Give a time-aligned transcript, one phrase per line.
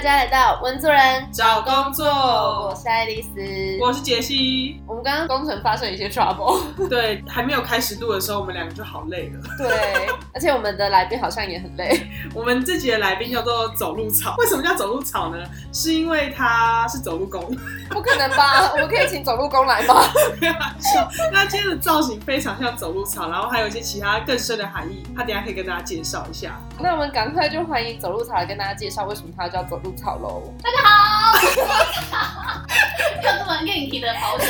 [0.00, 3.40] 欢迎大家来到文族人找工作我，是爱丽丝。
[3.80, 4.78] 我是杰西。
[4.86, 6.60] 我们刚刚工程发生一些 trouble，
[6.90, 9.40] 对，还没有开始录的时候，我们两个就好累了。
[9.56, 12.06] 对，而且我们的来宾好像也很累。
[12.36, 15.42] 我们这集的来宾叫做走路草，为什么叫走路草呢？
[15.72, 17.40] 是因为他是走路工，
[17.88, 18.72] 不可能吧？
[18.76, 20.02] 我们可以请走路工来吗？
[20.38, 21.08] 开玩笑。
[21.32, 26.60] 那今天的造型非常像走路草，然后还有一些其他更深的含义，他等下可以跟大家介绍一下。
[26.78, 30.52] 那我们赶快就欢迎走路草来跟大家介绍为什么它叫走路草喽。
[33.22, 34.46] 要这么 link 的咆哮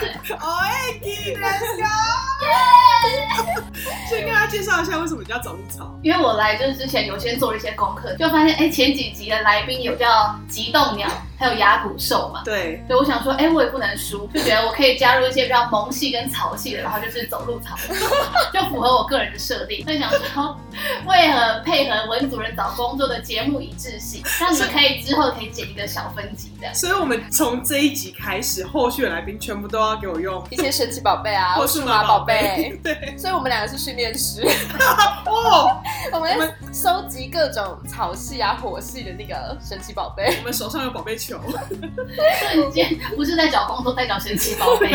[0.00, 0.08] 声，
[0.40, 0.68] 哦，哎
[1.02, 2.33] ，Let's go！
[4.08, 5.90] 先跟大家介绍一下为什么叫走路草。
[6.02, 17.74] 因为我来就是之前有先做了一些功课，就发现哎前几集的来宾有叫极冻鸟，还有牙骨兽嘛，对，所以我想说哎我也不能输，就觉得我可以加入一些比较萌系跟草系的，然后就是走路草，
[18.52, 19.82] 就符合我个人的设定。
[19.84, 20.58] 所以想说
[21.06, 26.72] 为何配合文主任找工作的节目一致性，那你们可以之后可以剪一个小分集的。
[26.74, 32.33] 所以我们从这一集开始，后续的来宾全部都要给我用一些神奇宝贝啊，或数码宝贝。
[32.82, 34.42] 对，所以我们两个是训练师，
[35.26, 35.80] 哦，
[36.12, 40.34] 我们我们在收集各种草系啊、火系的那个神奇宝贝。
[40.38, 41.38] 我们手上有宝贝球，
[42.40, 44.90] 瞬间不是在找工作，在找神奇宝贝。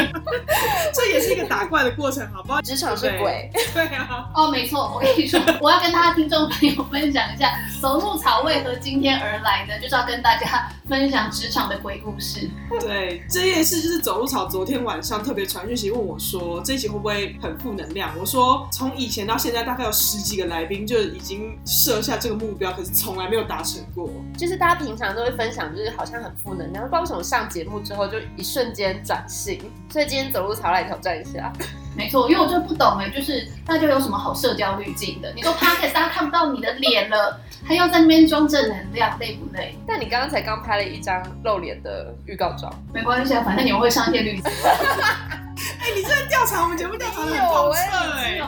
[0.93, 2.61] 这也是一个打怪的过程，好不好？
[2.61, 9.79] 职场是鬼，对啊，哦，没错，我跟你说，我要跟大家听众朋友分享一下走路草为何今天而来呢？
[9.79, 12.49] 就是要跟大家分享职场的鬼故事。
[12.79, 18.11] 对，这件事就是走路草昨天晚上特别传讯息问我说，这一集会不会很负能量？
[18.19, 24.09] 我说从以前到现在大概有十几个来宾就已经设下这个目标，可是从来没有达成过。
[24.37, 29.59] 就是大家平常都会分享，就是好像很负能量，不知道为什么上节目之后就一瞬间转性，
[29.89, 31.51] 所以今天走路潮来挑战一下。
[31.97, 35.33] 没错，因为我就不懂哎，就是大家有什么好社交滤镜的？
[35.35, 39.75] 你说 podcast 大家看不到你的脸了，还要在那边装正能量，累不累？
[39.85, 44.43] 但你刚刚才刚拍了一张露脸的预告照，没关系啊，反正你们会上一些滤镜。
[45.89, 48.39] 哎、你在调查我们节目调查的很透彻哎、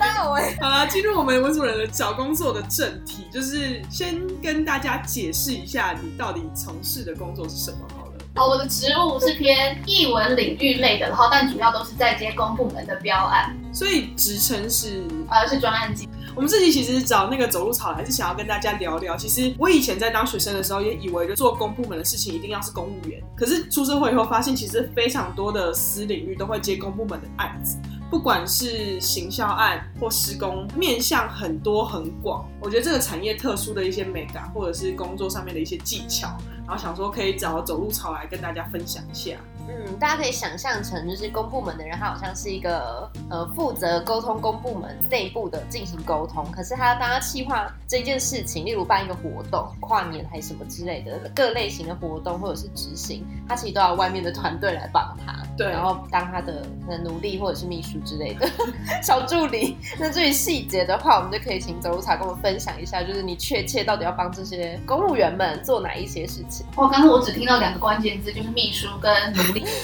[0.62, 8.12] 好了，进入我们文主人的找工作的正题，就是先跟大家解释一下你到底从事的工作是什么好了。
[8.35, 16.21] 哦，我的职务是偏译文领域类的，然后但主要都是在接公部门的标案，所以职称是呃，是专案经理。
[16.36, 19.18] 我们自己其实找那个走路草还，是想要跟大家聊聊。
[19.18, 23.22] 其实我以前在当学生的时候，也以为就做公部门的事情一定要是公务员。
[23.36, 27.78] 可是出社会以后，发现其实非常多的私领域都会接公部门的案子，
[28.09, 32.48] 不管是行销案或施工，面向很多很广。
[32.62, 36.30] 我觉得这个产业特殊的一些美感，或者是工作上面的一些技巧，
[36.66, 39.31] 然后想说可以找走路草来跟大家分享一下。
[39.68, 58.50] 嗯，大家可以想象成就是公部门的人，他好像是一个呃负责沟通公部门内部的进行沟通，可是他当他企划这件事情，例如办一个活动、跨年还是什么之类的各类型的活动或者是执行，他其实都要外面的团队来帮他，对然后当他的可能奴隶或者是秘书之类的
[59.03, 59.78] 小助理。
[60.00, 66.66] 那至于细节的话，我们就可以请走路茶跟我们分享一下，就是你确切到底要帮这些公务员们做哪一些事情。
[66.78, 69.66] 哇，刚刚我只听到两个关键字，就是秘书跟奴隶。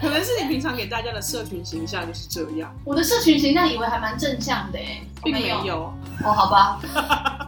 [0.00, 5.64] 可能是你平常给大家的社群形象就是这样，我的社群形象以为还蛮正向的哎，并没有。
[5.64, 5.92] 有。
[6.24, 6.80] 哦，好吧，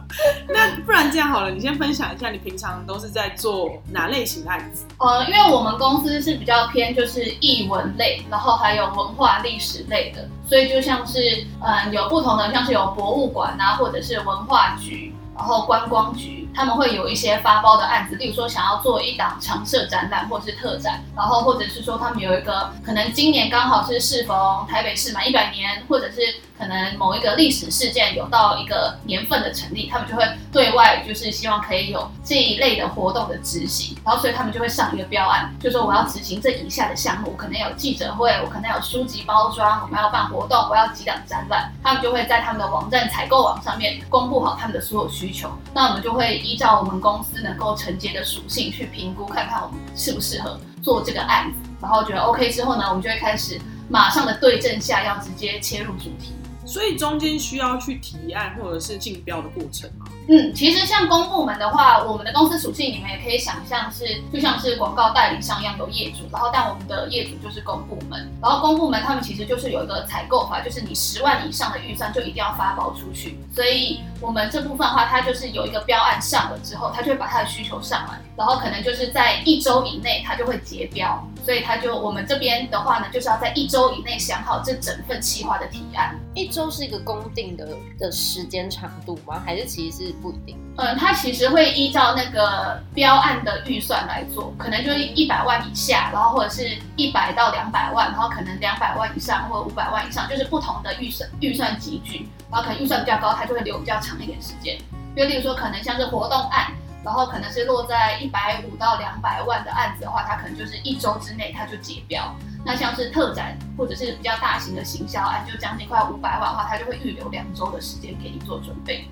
[0.49, 4.85] 那不然这样好了，你先分享一下你平常都是在做哪类型的案子？
[4.97, 26.21] 呃，因为我们公司是比较偏就是译文类，然后还有文化历史类的，所以就像是嗯有不同的，像是有博物馆啊，或者是文化局，然后观光局，他们会有一些发包的案子，例如说想要做一档常设展览或是特展，然后或者是说他们有一个可能今年刚好是适逢台北市满一百年，或者是
[26.61, 53.59] 可能某一个历史事件有到一个年份的成立，他们就会对外就是希望可以有这一类的活动的执行，然后所以他们就会上一个标案，就说我要执行这以下的项目，我可能有记者会，我可能有书籍包装，我们要办活动，我要几档展览，他们就会在他们的网站采购网上面公布好他们的所有需求，那我们就会依照我们公司能够承接的属性去评估，看看我们适不适合做这个案子，然后觉得 OK 之后呢，我们就会开始
[53.89, 56.35] 马上的对症下药，直接切入主题。
[56.71, 60.05] 所以中间需要去提案或者是竞标的过程吗？
[60.29, 86.15] 嗯，其实像公部门的话，我们的公司属性你们也可以想象是，就像是广告代理商一样有业主，然后但我们的业主就是公部门，然后公部门他们其实就是有一个采购法，就是你十万以上的预算就一定要发包出去，所以我们这部分的话，它就是有一个标案上了之后，它就会把它的需求上来，然后可能就是在一周以内它就会结标，所以他就我们这边的话呢，就是要在一周以内想好这整份企划的提案。
[86.33, 87.67] 一周是一个公定的
[87.99, 89.41] 的时间长度吗？
[89.45, 90.57] 还是其实是不一定？
[90.77, 104.77] 嗯，它其实会依照那个标案的预算来做，可能就一百万以下，然后或者是一百到两百万，然后可能两百万以上或者五百万以上，就是不同的预算预算集聚，然后可能预算比较高，它就会留比较长一点时间。
[105.13, 106.71] 就例如说，可能像是活动案，
[107.03, 112.35] 然后可能是落在一百五到两百万的案子的话，它可能就是一周之内它就结标。
[112.63, 119.07] 那像是特展或者是比较大型的行销案，就将近快五百万的话，它就会预留两周的时间给你做准备。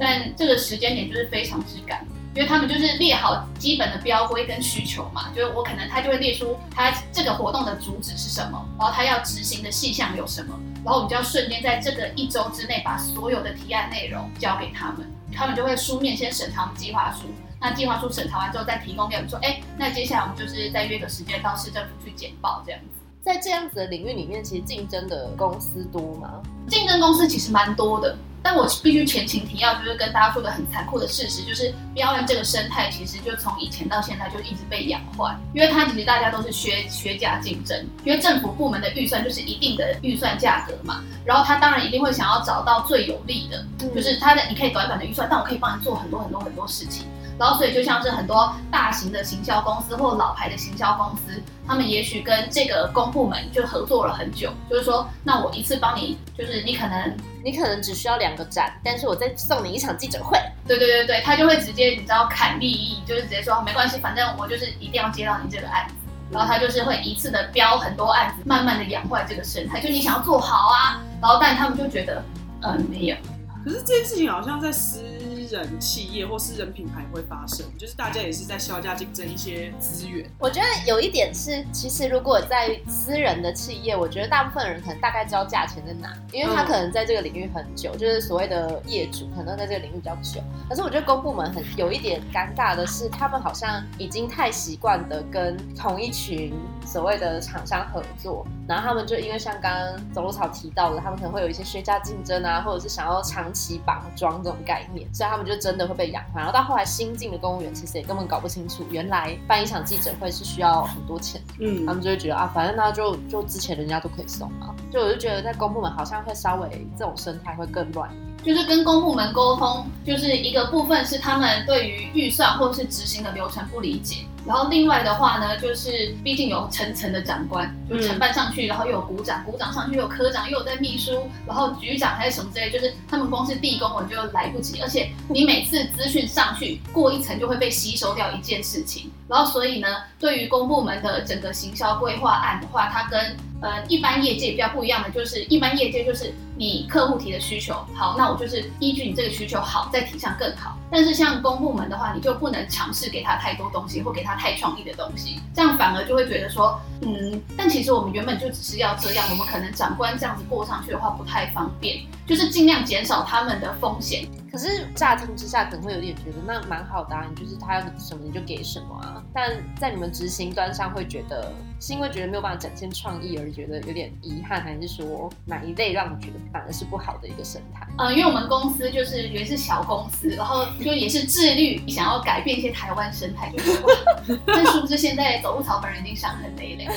[0.00, 2.04] 但这个时间点就是非常之赶，
[2.34, 17.26] 因为他们就是列好基本的标规跟需求嘛，就是我可能他就会列出他这个活动的主旨是什么，然后他要执行的细项有什么，然后我们就要瞬间在这个一周之内把所有的提案内容交给他们，他们就会书面先审查我们计划书，
[17.60, 22.86] 那计划书审查完之后再提供给我们说，哎，那接下来我们就是再约个时间到市政府去简报这样子。
[23.22, 26.40] 在这样子的领域里面，其实竞争的公司多吗？
[26.68, 28.16] 竞争公司其实蛮多的。
[28.46, 47.04] 但我必须前情提要，就是跟大家说个很残酷的事实，就是标案这个生态其实就从以前到现在就一直被养坏，因为它其实大家都是削削价竞争，因为政府部门的预算就是一定的预算价格嘛，然后他当然一定会想要找到最有利的，就是他的你可以短短的预算，但我可以帮你做很多很多很多事情。
[47.38, 60.38] 然后，所以就像是很多大型的行销公司或老牌的行销公司，他们也许跟这个公部门就合作了很久，就是说，那我一次帮你，就是你可能你可能只需要两个展，但是我再送你一场记者会。
[60.66, 65.94] 对对对对，他就会直接你知道砍利益，就是直接说没关系，反正我就是一定要接到你这个案子。
[66.30, 69.78] 然后他就是会一次的标很多案子，慢慢的养坏这个生态。
[69.78, 72.24] 就你想要做好啊，然后但他们就觉得，
[72.62, 73.16] 嗯，没有。
[73.64, 75.04] 可是这件事情好像在私。
[75.46, 80.28] 人企业或私人品牌会发生，就是大家也是在销价竞争一些资源。
[80.38, 90.42] 我觉得有一点是，其实如果在私人的企业，我觉得大部分人可能大概知道价钱在哪，因为他可能在这个领域很久，就是所谓的业主可能在这个领域比较久。
[90.68, 96.52] 可是我觉得公部门很有一点尴尬的是，他们好像已经太习惯的跟同一群
[96.84, 105.35] 所谓的厂商合作，然后他们就因为像刚刚走路草提到的，他们可能会有一些削价竞争啊，或者是想要长期绑装这种概念，所以他。
[105.36, 118.10] 他们就真的会被养坏，然后到后来新进的公务员其实也根本搞不清楚，原来办一场记者会是需要很多钱，嗯，他们就会觉得啊，反正那就就之前人家都可以送啊，就我就觉得在公部门好像会稍微这种生态会更乱。
[118.42, 139.88] 就是跟公部门沟通，就是一个部分是他们对于预算或者是执行的流程不理解，然后另外的话呢，就是毕竟有层层的长官，就承办上去，然后又有股长，股长上去又有科长，又有在秘书，然后局长还是什么之类，就是他们光是递公文就来不及，而且你每次资讯上去过一层就会被吸收掉一件事情，然后所以呢，
[140.20, 146.34] 对于公部门的整个行销规划案的话，它跟呃一般业界比较不一样的就是，一般业界就是。
[146.58, 150.74] 你客户提的需求好，那我就是依据你这个需求好，再提上更好。
[150.90, 164.26] 但是像公部门的话，你就不能尝试给他太多东西，或给他太创意的东西，这样反而就会觉得说，嗯，但其实我们原本就只是要这样，我们可能长官这样子过上去的话不太方便，就是尽量减少他们的风险。
[164.56, 169.22] 可是乍听之下可能会有点觉得那蛮好的，啊，就是他要什么你就给什么啊。
[169.34, 177.86] 但在你们执行端上会觉得，是因为觉得没有办法展现创意而觉得有点遗憾，还是说哪一类让你觉得反而是不好的一个生态？
[177.98, 186.88] 嗯，因为我们公司就是也是小公司，然后就也是自律，想要改变一些台湾生态，就是，但是不是现在走路草本人已经伤痕累累？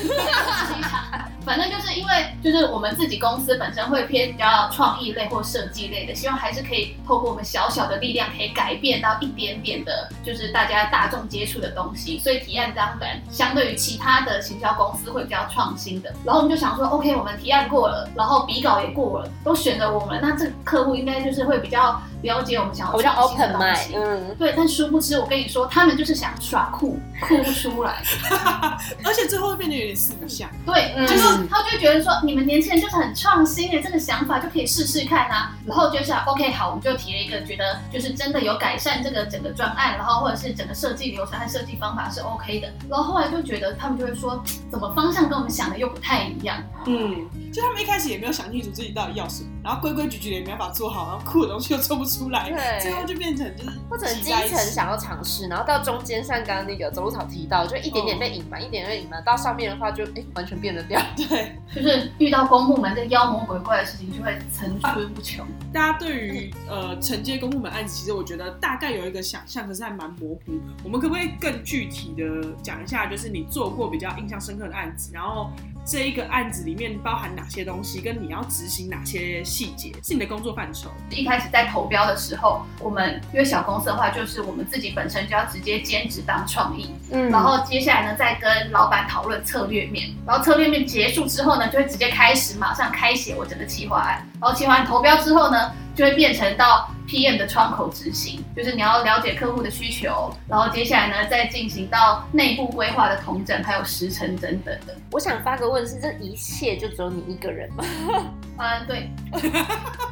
[1.50, 2.13] 反正就是因为
[2.44, 12.20] 就是我们自己公司本身会偏比较创意类或设计类的，希望还是可以透过我们小小的力量，可以改变到一点点的，就是大家大众接触的东西。
[12.20, 16.13] 所以提案当然相对于其他的行销公司会比较创新的。
[16.24, 22.00] 然后我们就想说，OK，我们提案过了，然后比稿也过了，都选了我们，那这个客户应该就是会比较。
[22.21, 28.03] 了解我们想要创新的东西，嗯，对，但殊不知，我跟你说，他们就是想耍酷，哭不出来，
[29.05, 30.49] 而且最后会变得有点四不像。
[30.65, 35.55] 对，就是他就觉得说，你们年轻人就是很创新的这个想法就可以试试看啊。
[35.65, 42.67] 然后就是 OK，好，我们就提了一个，觉得就是真的有改善这个整个专案，然后或者是整个设计流程和设计方法是 OK 的。
[42.89, 46.61] 然后后来就觉得他们就会说，怎么方向跟我们想的又不太一样？
[46.85, 52.08] 嗯，就他们一开始也没有想清楚自己到底要什么，然后规规矩矩的也没办法做好，然后酷的东西又做不。
[52.09, 60.99] 出来，对，最后就变成就是或者基层想要尝试，然后到中间像刚刚那个走路草提到，就一点点被隐瞒，一点点被隐瞒，到上面的话就哎完全变得掉。
[61.15, 65.45] 对，就是遇到公部门这妖魔鬼怪的事情就会层出不穷。
[65.71, 70.59] 大家对于呃承接公部门案子，其实我觉得大概有一个想象，可是还蛮模糊。
[70.83, 75.51] 我们可不可以更具体的讲一下，就是你做过比较印象深刻的案子，然后
[75.89, 80.91] 这一个案子里面包含哪些东西，跟你要执行哪些细节，是你的工作范畴？
[81.10, 87.31] 一开始在投标的时候，我们因为小公司的话，就是我们自己本身就要直接兼职当创意，嗯。
[87.31, 104.96] 然后接下来呢，再跟老板讨论策略面，然后策略面结束之后呢，就会直接开始马上开写我整个企划案，然后企划案投标之后呢，就会变成到 PM 的窗口执行，就是你要了解客户的需求，然后接下来呢，再进行到内部规划的统整，还有时程等等的。
[105.12, 107.84] 我想发个问是，这一切就只有你一个人吗？
[108.60, 109.12] 嗯，对。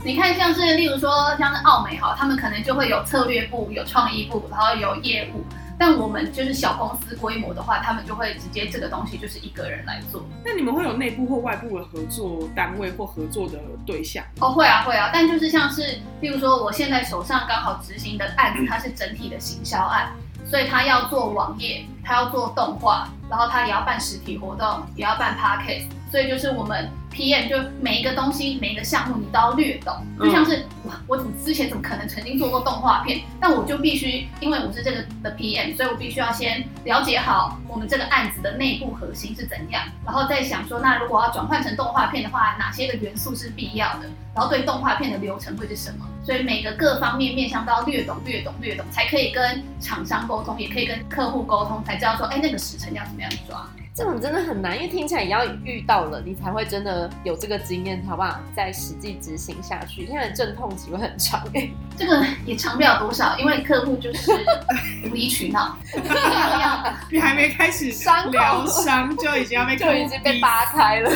[0.04, 5.42] 你看，像是例如说，像是奥美哈，他们可能就会有策略部、有创意部，然后有业务。
[5.80, 10.26] 但我们就是小公司规模的话，他们就会直接这个东西就是一个人来做。
[10.44, 14.24] 那你们会有内部或外部的合作单位或合作的对象？
[14.40, 15.12] 哦，会啊，会啊。
[15.14, 20.12] 但就是像是，例如说，我现在手上刚好执行的案子，它是整体的行销案，
[20.46, 33.20] 所以他要做网页，他要做动画，然后他也要办实体活动，也要办 podcast，所以就是我们 PM 就每一个东西、每一个项目你都要略懂，就像是哇，我怎么之前怎么可能曾经做过动画片？
[33.42, 44.10] 但我就必须，因为我是这个的 PM，所以我必须要先了解好我们这个案子的内部核心是怎样，然后再想说，那如果要转换成动画片的话，哪些的元素是必要的？
[44.34, 46.06] 然后对动画片的流程会是什么？
[46.24, 53.68] 所以每个各方面面向都要略懂、略懂、略懂，才可以跟厂商沟通，也可以跟客户沟通，才知道说，哎，那个时辰要怎么样抓。
[53.94, 58.40] 这种真的很难，因为听起来也要遇到了，你才会真的有这个经验，好不好？
[58.56, 61.68] 再实际执行下去，现在阵痛期会很长哎。
[61.98, 64.32] 这个也长 不了多少，因为客户就是
[65.10, 65.76] 无理取闹，
[67.10, 67.86] 你 还没开始
[68.30, 71.10] 疗伤，就已经要被就已经被扒开了。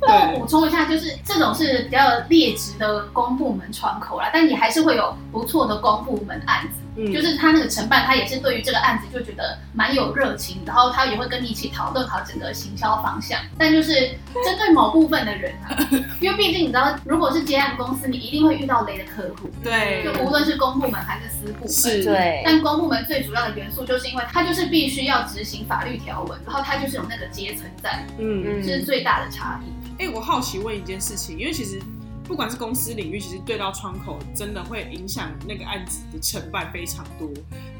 [0.00, 6.85] 那我补充一下，就是这种是比较劣质的公部门窗口啦，但你还是会有不错的公部门案子。
[6.96, 13.38] 嗯就是他那个承办，他也是对于这个案子就觉得蛮有热情，然后他也会跟你一起讨论好整个行销方向。
[13.58, 15.76] 但就是针对某部分的人啊，
[16.20, 21.68] 因为毕竟你知道，如果是接案公司，你一定会遇到雷的客户，对就无论是公部门还是私部门。
[21.72, 30.02] 是对，但公部门最主要的元素，就是因为他就是必须要执行法律条文，然后他就是有那个阶层在，嗯，嗯这是最大的差异。
[30.02, 31.80] 哎、我好奇问一件事情，因为其实
[32.26, 37.30] 不管是公司领域，其实对到窗口真的会影响那个案子的成败非常多。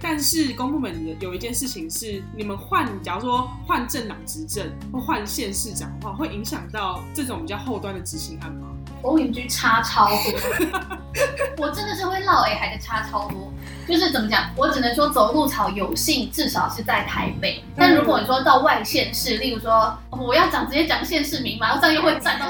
[0.00, 8.68] 但是公部门的有一件事情是，你们换，假如说换政党执政或换县市长的话，会影响到这种比较后端的执行案吗？
[9.06, 10.16] OMG 差超多，
[11.58, 13.52] 我真的是会落 A 还在差超多。
[13.88, 22.46] 就是怎么讲，我只能说走路草有幸至少是在台北，但如果你说到外县市，例如说哦我要讲直接讲县市名嘛，这样又会站到？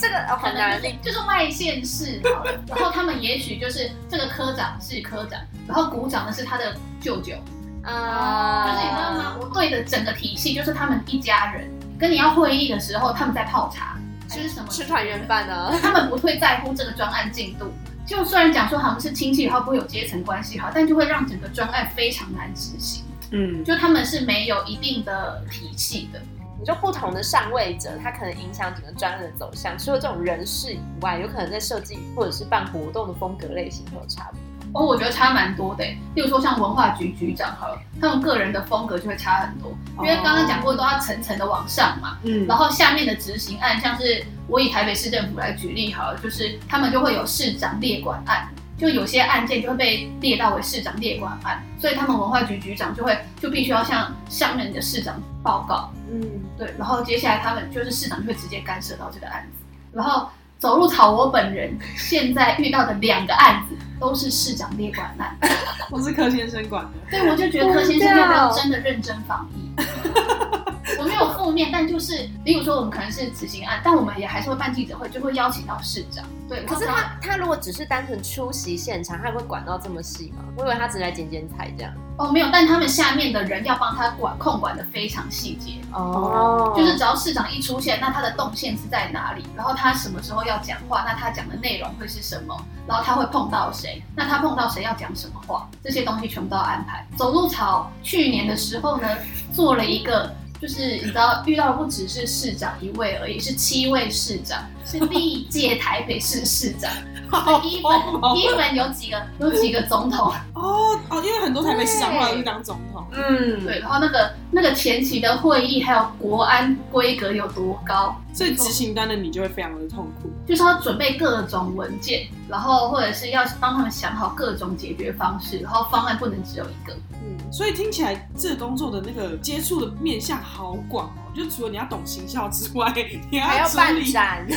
[0.00, 0.80] 这个很难。
[0.80, 7.34] 就是就是外县市好了，然后他们也许就是这个科长是科长，然后股长呢是他的舅舅，
[7.82, 9.36] 啊，就是你知道吗？
[9.40, 13.95] 我对的整个体系就是他们一家人，跟你要会议的时候，他们在泡茶，
[14.28, 14.68] 吃什么？
[14.68, 17.72] 吃团圆饭啊， 他们不会在乎这个专案进度。
[18.06, 23.04] 就虽然讲说好像是亲戚以后不会有阶层关系好，但就会让整个专案非常难执行。
[23.32, 26.20] 嗯，就他们是没有一定的体系的。
[26.58, 29.76] 你说不同的上位者，他可能影响整个专案的走向。
[29.76, 34.40] 除了这种人事以外，有可能在设计或者是办活动的风格类型会有差别。
[34.76, 35.98] 哦，我觉得差蛮多的欸。
[36.14, 42.18] 例如说像文化局局长好了，他们个人的风格就会差很多，因为刚刚讲过都要层层的往上嘛。
[42.24, 56.22] 嗯，然后下面的执行案，像是我以台北市政府来举例好了，就是他们就会有市长列管案，就有些案件就会被列到为市长列管案，所以他们文化局局长就会就必须要向上面的市长报告，嗯，
[56.58, 60.28] 对，然后接下来他们就是市长就会直接干涉到这个案子，然后
[60.58, 65.36] 走入草我本人现在遇到的两个案子都是市长列管案，
[65.90, 66.90] 我是柯先生管的。
[67.10, 69.70] 对，我就觉得柯先生要不要真的认真防疫？
[71.06, 76.24] 我没有负面，但就是，比如说我们可能是执行案，但我们也还是会办记者会，就会邀请到市长。
[76.48, 80.42] 对，可是他他如果只是单纯出席现场，他会管到这么细吗？
[80.56, 81.92] 我以为他只是来剪剪彩这样。
[82.18, 97.06] 哦没有，但他们下面的人要帮他管控管的非常细节，哦就是只要市长一出现，那他的动线是在哪里，然后他什么时候要讲话，那他讲的内容会是什么，然后他会碰到谁，那他碰到谁要讲什么话，这些东西全部都要安排。
[97.16, 99.06] 走路草去年的时候呢，
[99.52, 100.34] 做了一个。
[100.60, 106.90] 就是你知道，遇到的不只是市长一位而已，是七位市长，是历届台北市市长。
[107.28, 107.92] 好一本
[108.38, 112.95] 一本有几个有几个总统，哦哦，因为很多台北市长后来当总统。
[113.12, 120.30] 嗯，对，然后那个那个前期的会议还有国安规格有多高，所以执行端的你就会非常的痛苦。
[120.46, 126.94] 就是要准备各种文件，然后或者是要帮他们想好各种解决方式，然后方案不能只有一个。
[127.12, 132.94] 嗯，所以听起来这个工作的那个接触的面向好广哦，就除了你要懂行销之外，
[133.30, 134.56] 你还要办展， 对，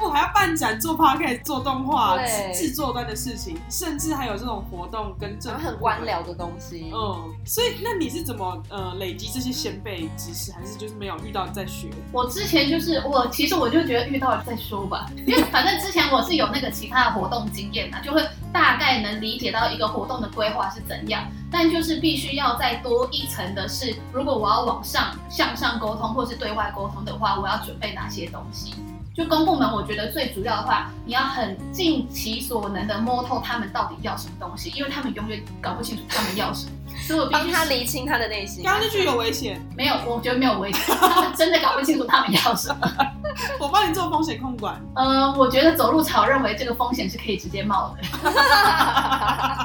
[0.00, 6.92] 我还要办展、做 podcast、做动画、对制作端的事情，甚至还有这种活动跟政府很官僚的东西。
[6.94, 11.88] 嗯，所以那你是怎么呃累积这些先辈知识，还是就是没有遇到再学？
[12.12, 28.74] 我之前就是我，其实我就觉得遇到了再说吧，因为反正之前我是有那个其他的活动经验啊，就会大概能理解到一个活动的规划是怎样，但就是必须要再多一层的是，如果我要往上向上沟通或是对外沟通的话，我要准备哪些东西？
[29.14, 36.72] 就公部门，我觉得最主要的话，你要很尽其所能的摸透他们到底要什么东西，因为他们永远搞不清楚他们要什么，
[37.06, 38.64] 所以我必须帮他厘清他的内心。
[38.64, 42.90] 刚刚那句有危险，没有，我觉得没有危险， 他们真的搞不清楚他们要什么。
[43.58, 44.80] 我帮你做风险控管。
[44.94, 48.30] 呃，我觉得走路草认为这个风险是可以直接冒的。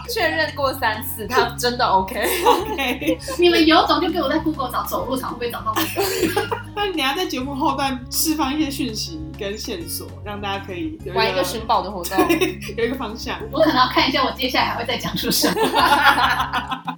[0.11, 2.27] 确认过三次，他真的 OK。
[2.45, 6.47] OK，你们有种就给我在 Google 找走路草，会不会找到那个？
[6.75, 12.17] 那你等下在节目后段释放一些讯息跟线索，让大家可以有玩一个寻宝的活动，
[12.75, 13.39] 有一个方向。
[13.51, 15.55] 我可能要看一下我接下来还会再讲出什么。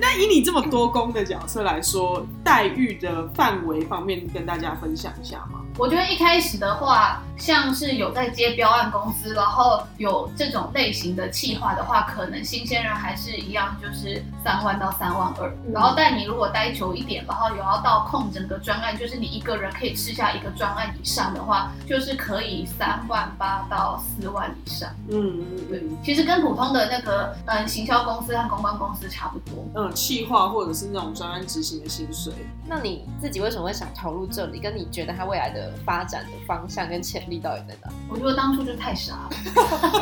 [0.00, 5.60] 那以你这么多功的角色来说，待遇的范围方面跟大家分享一下吗？
[5.78, 15.52] 我觉得一开始的话，像是有在接标案公司，然后有这种类型的企划的话，可能新鲜人还是一样，就是三万到三万二。
[15.74, 24.88] 然后，但你如果待久一点，然后有要到控整个专案，就是你一个人可以吃下一个专案以上的话，就是可以三万八到四万以上。
[25.10, 29.66] 嗯对，其实跟普通的那个嗯行销公司和公关公司差不多。
[29.74, 32.32] 嗯，企划或者是那种专案执行的薪水，
[32.68, 34.60] 那你自己为什么会想投入这里？
[34.60, 37.92] 跟你觉得它未来的发展的方向跟潜力到底在哪？
[38.08, 39.30] 我觉得当初就太傻了。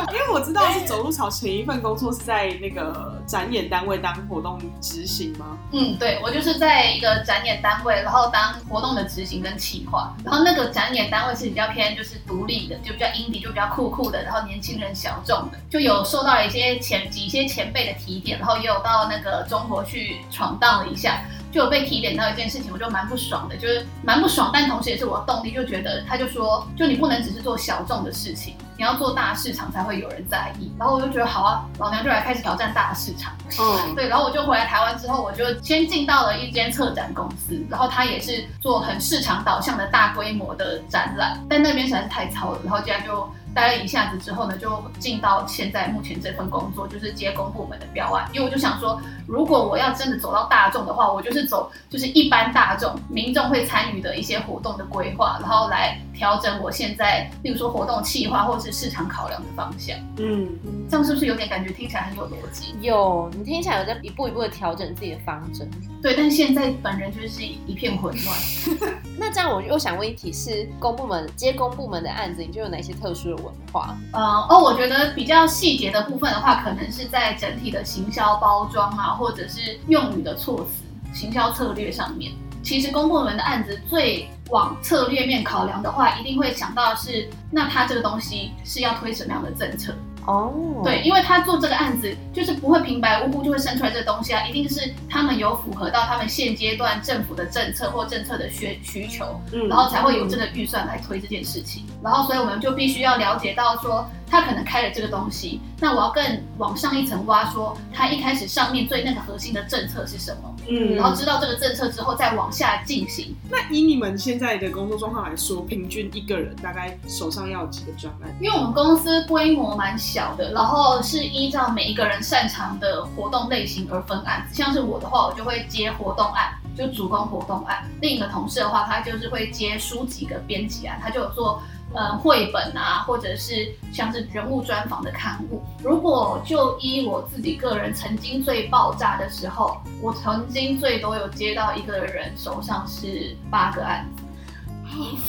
[0.09, 5.57] 因为我知道是走路草前一份工作是在那个展演单位当活动执行吗？
[5.71, 21.21] 嗯，对，我就是在一个展演单位，然后当活动的执行跟企划，然后那个展演单位是比较偏就是独立的，就比较 indie，就比较酷酷的，然后年轻人小众的，就有受到一些前几些前辈的提点，然后也有到那个中国去闯荡了一下。
[21.55, 30.69] 就有被提点到一件事情，我就蛮不爽的，就是蛮不爽，但同时也是我的动力，就觉得他就说，就你不能只是做小众的事情，你要做大市场才会有人在意。
[30.77, 33.33] 然后我就觉得好啊，老娘就来开始挑战大市场。
[33.57, 60.49] 嗯，对，然后我就回来台湾之后，我就先进到了一间策展公司，然后他也是做很市场导向的大规模的展览，但那边实在是太糙了，然后竟然就待了一下子之后呢，就进到现在目前这份工作，就是接公部门的标案，因为我就想说，如果我要真的走到大众的话，我就是走就是一般大众民众会参与的一些活动的规划，然后来调整我现在，例如说活动企划或是市场考量的方向，嗯，
[60.89, 62.75] 这样是不是有点感觉听起来很有逻辑？
[62.81, 65.69] 有，你听起来有在一步一步的调整自己的方针。
[66.01, 68.95] 对，但现在本人就是一片混乱。
[69.17, 73.95] 那这样我又想问一题是，公部门接公部门的案子，你就有哪些特殊的文化？
[74.11, 82.33] 呃，哦，我觉得比较细节的部分的话，可能是在整体的行销包装啊，或者是用语的措辞、行销策略上面。
[82.63, 89.93] 其实公部门的案子最往策略面考量的话，一定会想到是，那他这个东西是要推什么样的政策？
[90.27, 101.85] 哦，对，，因为他做这个案子，就是不会平白无故就会生出来这个东西啊，一定是他们有符合到他们现阶段政府的政策或政策的需需求，嗯然后才会有这个预算来推这件事情。
[102.03, 106.23] 然后，所以我们就必须要了解到说，他可能开了这个东西，那我要更
[106.57, 113.35] 往上一层挖，说他一开始上面最那个核心的政策是什么，嗯然后知道这个政策之后再往下进行。
[113.49, 118.35] 那以你们现在的工作状况来说，平均一个人大概手上要有几个专案？
[118.41, 124.47] 因为我们公司规模蛮小的，然后是依照每一个人擅长的活动类型而分案。
[124.51, 131.61] 像是我的话，我就会接活动案，就主攻活动案；另一个同事的话，他就是会接书籍的编辑案，他就有做。
[131.93, 135.61] 嗯，绘本啊，或者是像是人物专访的刊物。
[135.83, 144.23] 如果就依我自己个人曾经最爆炸的时候，我曾经最多有接到一个人手上是八个案子。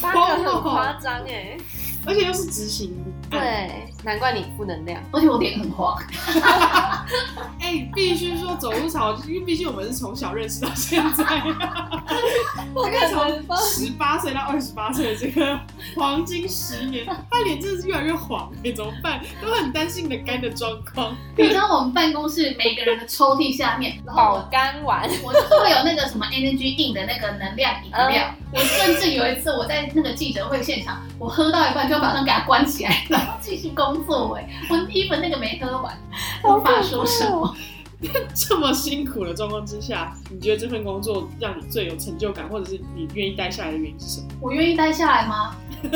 [0.00, 1.56] 八个很夸张哎。
[2.04, 3.25] 而且又是执行案。
[3.30, 5.00] 对，难怪你负能量。
[5.12, 5.96] 而且我脸很黄，
[7.60, 11.24] 哎、 哎、必须说走路草，因为毕竟我们是从小认识到现在，
[12.74, 15.58] 我大概从十八岁到二十八岁的这个
[15.96, 19.20] 黄金十年，他脸真的是越来越黄哎、怎么办？
[19.42, 21.16] 都很担心你的肝的状况。
[21.36, 28.34] 你知道我们办公室每个人的抽屉下面，然后保我肝丸，我就是会有那个什么 Energy In 的那个能量饮料。
[28.52, 34.34] 我甚至有一次我在那个记者会现场，我喝到一半就马上给它关起来，然后继续工作。
[34.36, 35.96] 哎， 我 even 那个没喝完，
[36.44, 37.54] 无法说什么。
[38.34, 44.26] 这么辛苦的状况之下，你觉得这份工作让你最有成就感，或者是你愿意待下来的原因是什么？
[44.38, 45.56] 我愿意待下来吗？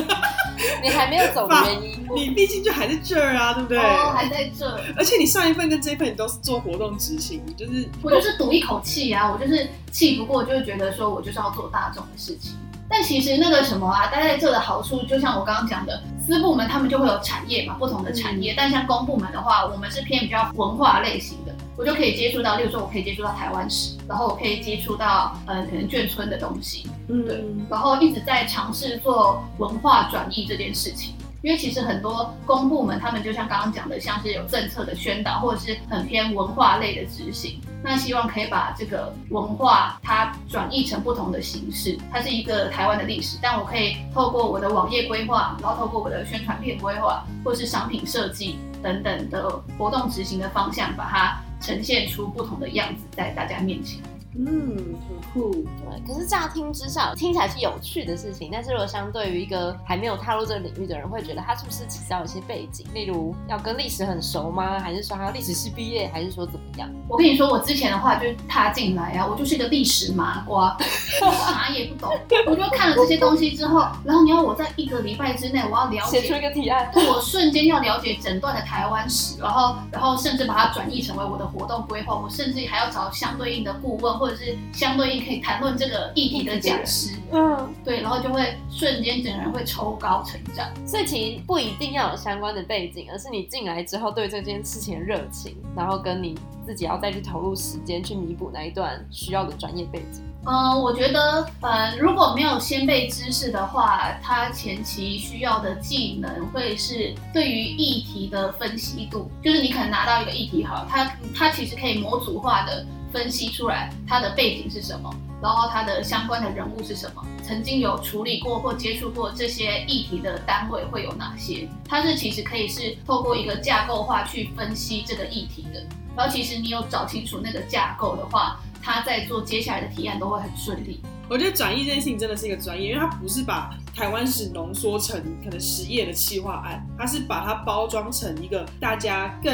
[0.82, 2.06] 你还没有走的原因。
[2.14, 3.78] 你毕竟就还在这儿啊，对不对？
[3.78, 4.80] 哦，还在这儿。
[4.96, 12.52] 而且你上一份跟这一份你都是做活动执行，你就是我就是赌一口气啊，我就是气不过，就会觉得说我就是要做大众的事情。
[12.88, 18.54] 但其实那个什么啊，待在这的好处，就像我刚刚讲的，私部门他们就会有产业嘛，不同的产业。
[18.56, 31.14] 但像公部门的话，我们是偏比较文化类型的，我就可以接触到，例如说我可以接触到台湾史，然后我可以接触到呃可能眷村的东西，对嗯，然后一直在尝试做文化转译这件事情。
[31.42, 37.60] 因为其实很多公部门，他们就像刚刚讲的，像是有政策的宣导，或者是很偏文化类的执行。
[37.82, 54.00] 那希望可以把这个文化它转译成不同的形式，它是一个台湾的历史，但我可以透过我的网页规划，然后透过我的宣传片规划，或是商品设计等等的活动执行的方向，把它呈现出不同的样子在大家面前。
[54.36, 54.76] 嗯，
[55.08, 55.50] 很酷。
[55.50, 64.78] 对，可是乍听之下听起来是有趣的事情，但是如果相对于一个还没有踏入这个领域的人，会觉得他是不是其实要有一些背景，例如要跟历史很熟吗？
[64.78, 66.88] 还是说他要历史系毕业，还是说怎么样？
[67.08, 70.76] 我跟你说，我之前的话就是踏进来啊，我就是一个历史麻瓜，
[71.22, 72.10] 我啥也不懂。
[72.46, 90.68] 我就看了这些东西之后，然后你要我在一个礼拜之内，我要了写出一，个提案，我瞬间要了解整段的台湾史，然后然后甚至把它转译成为我的活动规划，我甚至还要找相对应的顾问，或者是相对应可以谈论这个议题的讲师，嗯，对，然后就会瞬间整个人会抽高成长。
[90.86, 100.22] 所以其实不一定要有相关的背景，而是你进来之后对这件事情的热情，然后跟你自己要再去投入时间去弥补那一段需要的专业背景。
[100.46, 125.84] 嗯，我觉得，呃，如果没有先辈知识的话，他前期需要的技能会是对于议题的分析度，就是你可能拿到一个议题好了，它它其实可以模组化的分析出来它的背景是什么，然后它的相关的人物是什么，曾经有处理过或接触过这些议题的单位会有哪些，它是其实可以是透过一个架构化去分析这个议题的，
[126.16, 128.60] 然后其实你有找清楚那个架构的话。
[128.82, 131.02] 他在做接下来的提案都会很顺利。
[131.28, 139.52] 我觉得转译这件事情真的是一个专业，因为它不是把台湾史浓缩成可能十页的企划案，它是把它包装成一个大家更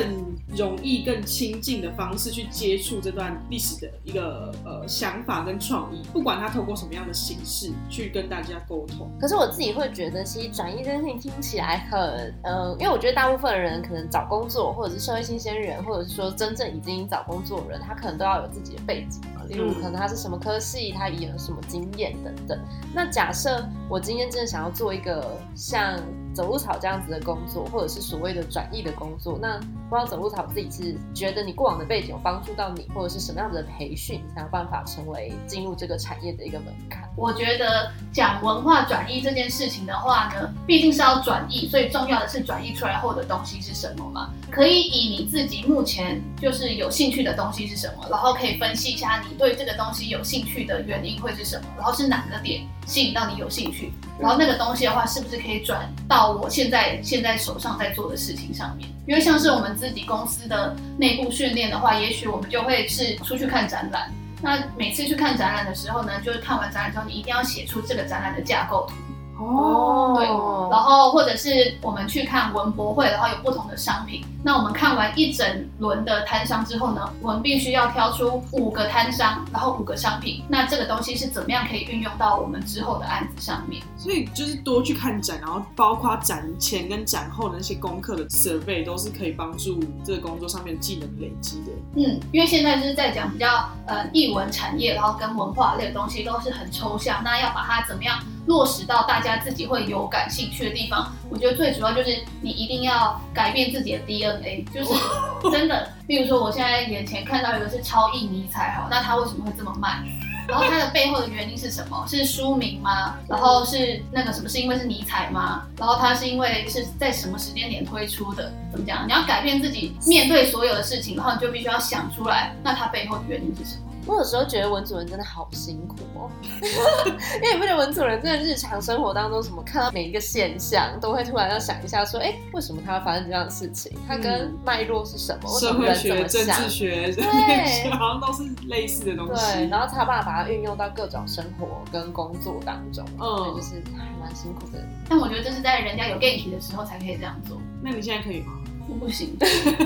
[0.54, 9.10] 容易、更亲近的方式去接触这段历史的一个呃想法跟创意，不管他透过什么样的形式去跟大家沟通。
[9.20, 22.58] 可是我自己会觉得，其实转译这件事情听起来很，呃，因为我觉得大部分人可能找工作，或者是社会新鲜人，或者是说真正已经找工作的人，他可能都要有自己的背景嘛，例如嗯可能他是什么科系，他也有什么经验等等。
[22.94, 25.98] 那假设我今天真的想要做一个像
[26.36, 37.08] 走路草这样子的工作，或者是所谓的转译的工作，那不知道走路草自己是觉得你过往的背景有帮助到你，或者是什么样子的培训，你才有办法成为进入这个产业的一个门槛？
[37.16, 44.30] 我觉得讲文化转译这件事情的话呢，毕竟是要转译，所以重要的是转译出来后的东西是什么嘛？
[44.50, 58.88] 可以以你自己目前就是有兴趣的东西是什么，然后可以分析一下你对这个东西有兴趣的原因会是什么，然后是哪个点吸引到你有兴趣，然后那个东西的话是不是可以转到我现在现在手上在做的事情上面？
[59.06, 64.10] 因为像是我们自己公司的内部训练的话，也许我们就会是出去看展览。
[64.42, 68.94] 那每次去看展览的时候呢，就是看完展览之后，你一定要写出这个展览的架构图。
[69.38, 70.26] 哦，对，
[70.70, 74.24] 然后或者是我们去看文博会，然后有不同的商品。
[74.42, 80.42] 那我们看完一整轮的摊商之后呢，我们必须要挑出五个摊商，然后五个商品。
[80.48, 83.82] 那这个东西是怎么样可以运用到我们之后的案子上面？
[83.96, 91.72] 所以就是多去看展，然后包括展前跟展后的那些功课的 survey 都是可以帮助这个工作上面技能累积的。
[91.96, 101.12] 嗯，因为现在就是在讲比较呃艺文产业，然后跟文化类的东西都是很抽象，那要把它怎么样落实到大家自己会有感兴趣的地方？
[101.28, 104.94] 我觉得最主要就是你一定要改变自己的 DNA，就是
[105.50, 110.04] 真的，比如说我现在眼前看到一个是超印尼彩，好，那它为什么会这么慢？
[110.48, 112.06] 然后它的背后的原因是什么？
[112.06, 113.16] 是书名吗？
[113.28, 114.48] 然后是那个什么？
[114.48, 115.64] 是因为是尼采吗？
[115.76, 118.52] 然后它是因为是在什么时间点推出的？
[118.70, 119.04] 怎么讲？
[119.08, 123.85] 你要改变自己面对所有的事情，然后你就必须要想出来，那它背后的原因是什么？
[124.06, 133.92] 我有时候觉得文主人真的好辛苦哦， 因为你不觉得文主人真的日常生活当中什么看到每一个现象，都会突然要想一下说，哎，为什么他会发生这样的事情？
[134.06, 135.58] 它跟脉络是什么？
[135.58, 139.54] 社会学、政治学、对，好像都是类似的东西。
[139.54, 144.78] 对，然后他爸把它运用到各种生活跟工作当中，嗯，就是还蛮辛苦的。
[145.08, 147.60] 但我觉得这是在人家有 g a t 的时候才可以这样做。
[147.82, 148.52] 那你现在可以吗？
[148.88, 149.36] 我不行，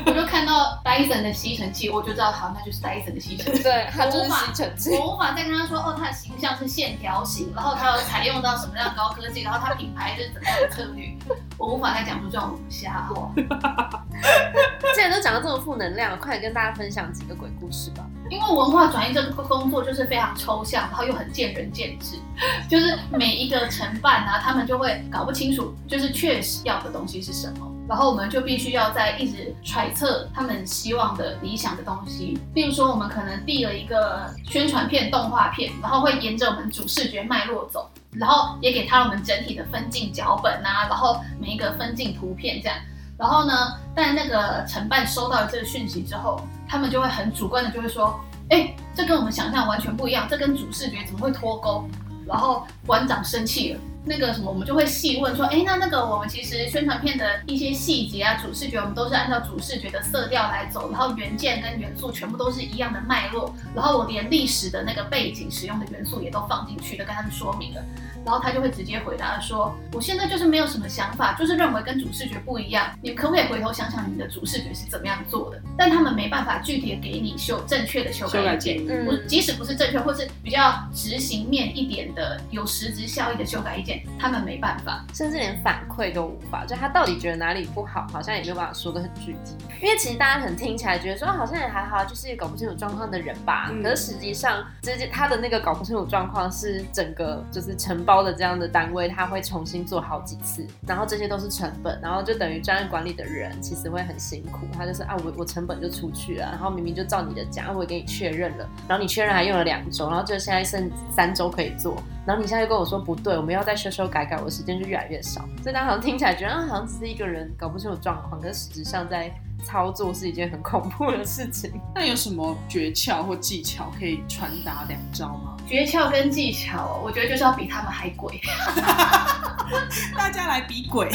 [0.06, 3.62] 我就看到 Dyson 的吸尘器，我就知道好，那就是 Dyson 的吸尘器。
[3.62, 4.90] 对，它就是吸尘器。
[4.96, 11.16] 我无法再跟他说，哦，它的形象是线条型，然后它有采用到什么样的高科技，然后它品牌是怎么样的策略，
[11.56, 13.32] 我无法再讲出这种瞎话。
[14.94, 18.04] 既然都讲到这么负能量，快点跟大家分享几个鬼故事吧。
[18.28, 22.16] 因为文化转移这个工作就是非常抽象，然后又很见仁见智，
[22.68, 27.66] 就是每一个承办啊，他们就会搞不清楚，就是确实要的东西是什么。
[27.90, 32.38] 然后我们就必须要在一直揣测他们希望的理想的东西。
[32.54, 42.78] 例如说，我们可能递了一个宣传片、动画片，然后会沿着我们主视觉脉络走，然后也给他我们整体的分镜脚本啊，然后每一个分镜图片这样。
[43.18, 51.84] 然后呢，但那个承办收到了这个讯息之后，他们就会很主观的就会说，哎，这跟我们想象完全不一样，这跟主视觉怎么会脱钩？
[52.24, 53.80] 然后馆长生气了。
[54.04, 67.84] 那个什么，我们就会细问说，哎，那那个我们其实宣传片的一些细节啊，主视觉我们都是按照主视觉的色调来走，然后原件跟元素全部都是一样的脉络，然后我连历史的那个背景使用的元素也都放进去都，跟他们说明了。
[68.24, 72.86] 然后他就会直接回答说：“我现在就是没有什么想法，就是认为跟主视觉不一样。
[73.02, 75.60] 你可不可以回头想想你的主视觉是怎么样做的？
[75.76, 86.64] 但他们没办法具体的给你修正确的修改意见，不，即使不是正确或是比较执行面一点的有实质效益的修改意见，他们没办法，甚至连反馈都无法。
[86.66, 89.56] 就他到底觉得哪里不好，好像也没有办法说的很具体。
[89.82, 93.70] 因为其实大家可能听起来觉得说好像也还好，就是一个搞不清楚状况的人吧。
[93.82, 98.90] 可是实际上，直接他的那个搞不清楚状况是整个就是承包的这样的单。
[98.92, 104.66] 位他会重新做好几次，然后这些都是成本，然后就等于专案管理的人其实会很辛苦。
[104.76, 115.42] 他就是啊，我我成本就出去了，然后明明就照你的讲，我也给你确认了，然后你确认还用了两周，然后就现在剩三周可以做，然后你现在又跟我说不对，我们要再修修改改，我的时间就越来越少。
[115.62, 121.72] 所以大家好像听起来觉得，好像只是一个人搞不清楚状况，可是实质上在操作是一件很恐怖的事情。
[121.94, 125.56] 那有什么诀窍或技巧可以传达两招吗？
[125.66, 128.40] 诀窍跟技巧，我觉得就是要比他们还鬼。
[130.16, 131.08] 大家来比鬼。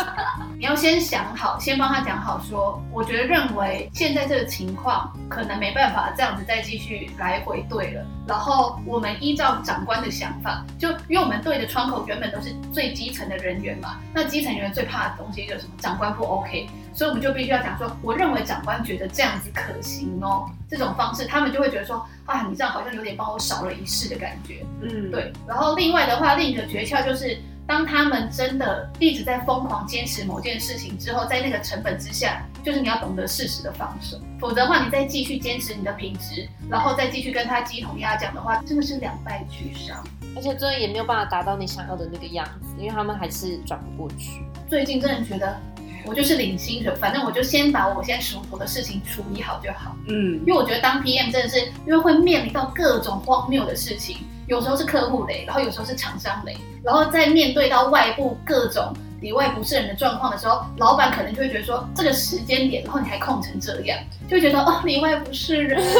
[0.58, 8.06] 你要先想好，先帮他讲好，说我觉得认为现在这个情况可能没办法这样子再继续来回对了。
[8.30, 15.72] 然后我们依照长官的想法，就因为我们对的窗口原本都是最基层的人员嘛，那基层人员最怕的东西就是什么？
[15.80, 20.48] 长官不 OK，所以我们就必须要讲说，我认为长官觉得这样子可行哦。
[20.68, 24.64] 这种方式，他们就会觉得说，啊，你这样好像有点帮我少了一事的感觉。
[24.80, 25.32] 嗯，对。
[25.48, 40.04] 然后另外的话，另一个诀窍就是，当他们真的一直在疯狂坚持某件事情之后，在那个成本之下，就是你要懂得适时的放手，否则的话，你再继续坚持你的品质，然后再继续跟他鸡同鸭讲的话，真的是两败俱伤，
[40.36, 44.42] 而且最后也没有办法达到你想要的那个样子，因为他们还是转不过去。
[44.68, 45.60] 最近真的觉得。
[46.06, 49.94] 我就是领薪水，反正我就先把我现在手头的事情处理好就好。
[50.08, 65.80] 嗯，因为我觉得当 PM 真的是，因为会面临到各种荒谬的事情，有时候是客户雷，然后有时候是厂商雷，然后再面对到外部各种里外不是人的状况的时候，老板可能就会觉得说，这个时间点，然后你还空成这样，就会觉得哦，里外不是人。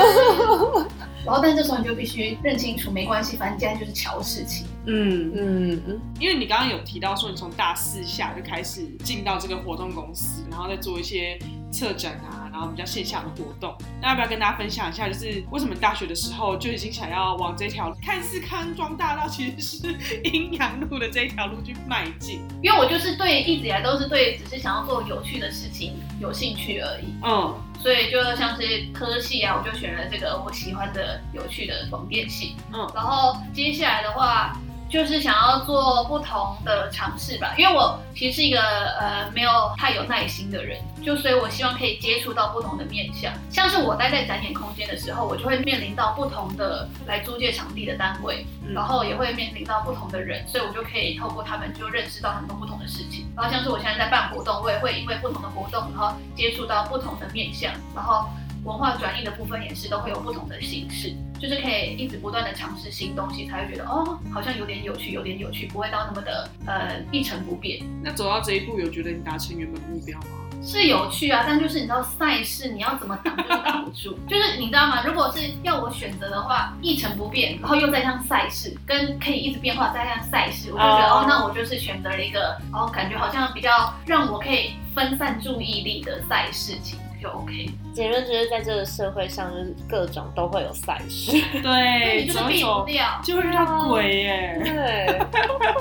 [1.23, 4.67] 然后，但这时候你就必须认清楚，没关系，反正现在就是瞧事情。
[4.87, 11.39] 嗯嗯嗯，因为你刚刚有提到说，你从大四下就开始进到这个活动公司，然后再做一些
[11.71, 13.75] 策展啊，然后比较线下的活动。
[14.03, 22.43] 那要不要跟大家分享一下，就是为什么大学的时候就已经想要往这条看似康庄大道，其实是阴阳路的这一条路去迈进？
[22.63, 27.15] 因为我就是对一直以来都是对，只是想要做有趣的事情有兴趣而已。
[27.23, 27.59] 嗯。
[27.81, 32.57] 所以就像是科系啊，我就选了这个我喜欢的有趣的广电系。
[32.75, 34.55] 嗯，然后接下来的话。
[34.91, 43.33] 就是想要做不同的尝试吧，因为我其实是一个呃没有太有耐心的人，就所以我希望可以接触到不同的面向。
[43.51, 53.33] 像是我待在展演空间的时候，我就会面临到不同的来租借场地的单位，然后也会面临到不同的人，所以我就可以透过他们就认识到很多不同的事情。
[53.37, 58.29] 然后像是我现在在办活动，我也会因为不同的活动，然后接触到不同的面向，然后。
[58.65, 67.81] 文化转译的部分也是都会有不同的形式，就是可以一直不断的尝试新东西，才会觉得哦，好像有点有趣，有点有趣，不会到那么的呃一成不变。
[68.03, 70.27] 那走到这一步，有觉得你达成原本目标吗？
[70.63, 75.03] 是有趣啊，但就是你知道赛事你要怎么挡就是挡不住， 就是你知道吗？
[75.07, 87.71] 如果是要我选择的话，一成不变，然后又再像赛事，跟可以一直变化再像赛事，我就觉得哦哦，那我就是选择了一个哦，感觉好像比较让我可以分散注意力的赛事情就 OK。
[87.93, 91.33] 结论就是在这个社会上，就是各种都会有赛事。
[91.63, 94.61] 对， 你就是避不掉，就会遇到鬼耶。
[94.63, 95.21] 对，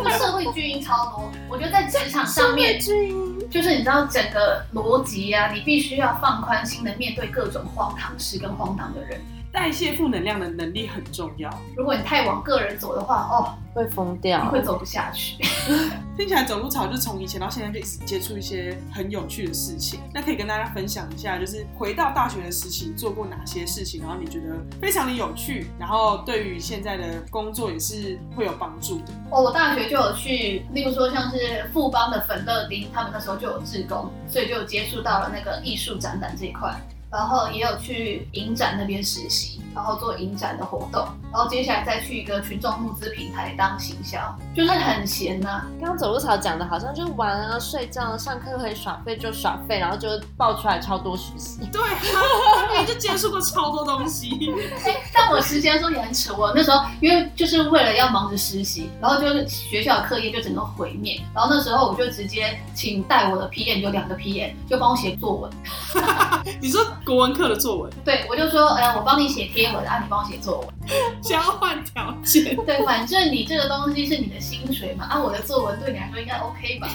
[0.03, 1.31] 就 社会巨婴超多。
[1.49, 9.19] 我觉得在职场上面，就是你知道整个逻辑啊，你必须要放宽心的面对各种荒唐事跟荒唐的人。
[9.51, 11.49] 代谢负能量的能力很重要。
[11.75, 14.45] 如果你太往个人走的话，哦，会疯你掉。
[14.49, 15.41] 会走不下去。
[16.15, 19.99] 听起来走路草就从以前到现在就一直接触一些很有趣的事情。
[20.13, 29.13] 那可以跟大家分享一下，就是回到大学的时期做过哪些事情，然后你觉得非常的有趣，然后对于现在的工作也是会有帮助的。
[29.31, 36.73] 哦，我大学就有去，例如说像是富邦的粉乐丁，他们那时候就有志工，所以就有接触到了那个艺术展览这一块。
[37.11, 44.19] 然后也有去影展那边实习，然后做影展的活动，然后接下来再去一个群众募资平台当行销，
[44.55, 51.59] 就是很闲呐、刚刚走路草讲的好像就是玩啊、睡觉、上课可以耍废就耍废，然后就爆出来超多实习。
[51.71, 51.81] 对，
[52.79, 54.53] 你就接触过超多东西。
[55.13, 65.51] 但我实习的时候也很扯，我那时候因为就是为了要忙着实习，然后就是学校的课业就整个毁灭，然后那时候我就直接请带我的 PM 有两个 PM 就帮我写作文，
[66.61, 70.67] 你说国文课的作文对我就说，哎、我帮你写贴文啊，你帮我写作文。
[71.21, 76.89] 交换条件，对，反正你这个东西是你的薪水嘛，啊，我的作文对你来说应该 OK 吧？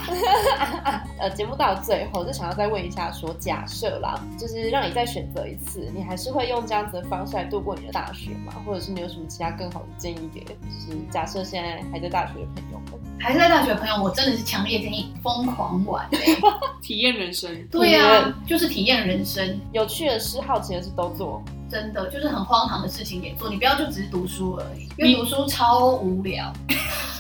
[1.21, 8.53] 呃，节目到最后就想要再问一下说假设啦，就是让你再选择一次，你还是会用这样子的方式来度过你的大学吗？
[8.67, 13.01] 或者是你有什么其他更好的建议给，就是假设现在还在大学的朋友们？
[13.19, 16.39] 还是在大学的朋友，我真的是强烈建议疯狂玩、欸。
[16.83, 17.51] 体验人生。
[17.71, 21.43] 对呀啊，就是体验人生，有趣的事、好奇的事都做。
[21.71, 26.53] 真的就是很荒唐的事情也做，你不要就只是读书而已，因为读书超无聊。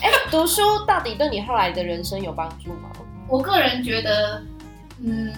[0.02, 2.90] 哎，读书到底对你后来的人生有帮助吗？
[3.26, 4.42] 我个人觉得，
[5.02, 5.32] 嗯，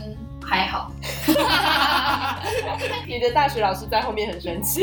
[0.49, 0.93] 还好，
[3.07, 4.81] 你的大学老师在后面很生气。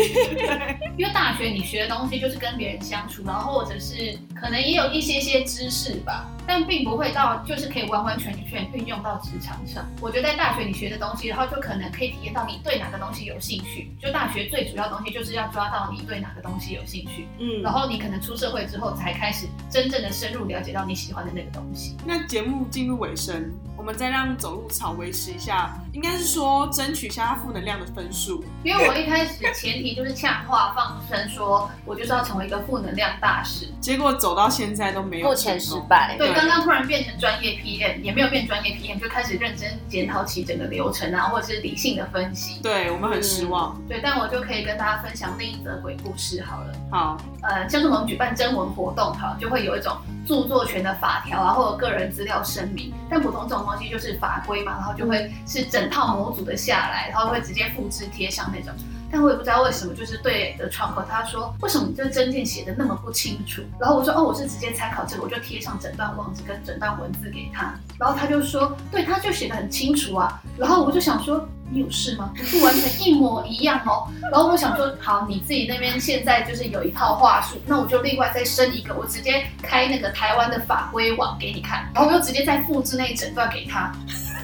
[0.97, 9.85] 因为大学你学的东西就是跟别人相处，然后或者是可能也有一些些知识吧，但并不会到就是可以完完全全运用到职场上。
[10.01, 13.89] 我觉得在大学你学的东西，然后就可能可以体验到你对哪个东西有兴趣。
[14.01, 21.95] 就大学最主要的东西就是要抓到你对哪个东西有兴趣，嗯，然后你可能出社会之后才开始真正的深入了解到你喜欢的那个东西。
[22.05, 23.51] 那节目进入尾声，
[23.83, 28.43] 我们再让走路草维持一下，应该是说争取一下他负能量的分数。
[28.63, 33.67] 因为我一开始前提就是呛话放声说，我就是要成为一个负能量大使。
[33.79, 35.73] 结果走到现在都没有目前成。
[35.73, 36.15] 失败。
[36.17, 42.59] 对，对刚刚突然变成专业 PM，也没有变专业 PM，就开始认真检讨起整个流程啊，或者是理性的分析。
[42.63, 43.79] 对我们很失望。
[43.87, 46.73] 对，但我就可以跟大家分享另一则鬼故事好了。
[46.89, 52.91] 好，呃，像是我们举办征文活动，哈，就会有一种著作权的法条啊，或者个人资料声明。
[53.09, 58.73] 但普通这种东西就是法规嘛，然后就会是整整套模组的下来，然后会直接复制贴上那种。
[59.11, 63.61] 但我也不知道为什么，就是对的窗口他说，为什么你这证件写的那么不清楚？
[63.79, 67.75] 然后我说，哦，我是直接参考这个，我就贴上整段网址跟整段文字给他。
[67.99, 70.41] 然后他就说，对，他就写的很清楚啊。
[70.57, 72.33] 然后我就想说，你有事吗？
[72.49, 74.09] 不完全一模一样哦。
[74.31, 83.91] 然后我想说，好，你自己那边现在就是有一套话术，那我就另外再生一个，我直接开那个台湾的法规网给你看，然后我又直接再复制那一整段给他，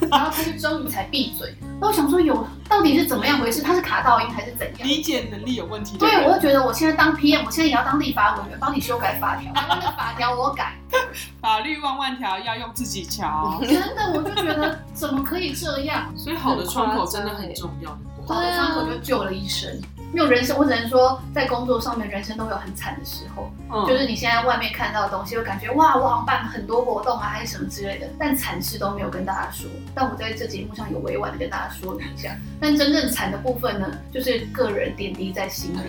[0.10, 1.56] 然后他就终于才闭嘴。
[1.62, 3.62] 然后我想说，有到底是怎么样回事？
[3.62, 4.88] 他是卡到音还是怎样？
[4.88, 5.98] 理解能力有问题。
[5.98, 10.76] 对，我就觉得我现在当 PM，我现在也要当立法委员，帮你修改法条，那个法条我改。
[11.42, 16.12] 法律万万条要用自己瞧，真的，我就觉得怎么可以这样？
[16.18, 17.98] 所以好的窗口真的很重要。
[18.28, 19.70] 好的窗口就救了一生。
[20.14, 23.52] 因为人生，我只能说，在工作上面，人生都有很惨的时候。
[23.72, 29.70] 嗯，就是你现在外面看到的东西，会感觉哇，我好像办了很多活动啊，还是什么之类的，但惨事都没有跟大家说。
[29.94, 32.36] 但我在这节目上有委婉的跟大家说明一下。
[32.60, 35.80] 但真正惨的部分呢，就是个人点滴在心里。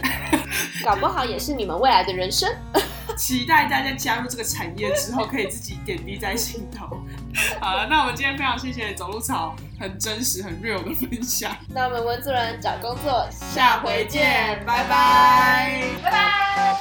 [0.85, 2.49] 搞不好也是你们未来的人生。
[3.17, 6.87] 期待大家加入这个产业之后，可以自己点滴在心头。
[7.61, 16.81] 好了，那我们今天非常谢谢走路草很真实、很 real 的分享，那我们文字人找工作，下回见，拜拜。